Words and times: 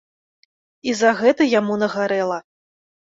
І 0.91 0.95
за 1.01 1.11
гэта 1.19 1.47
яму 1.59 1.73
нагарэла. 1.83 2.39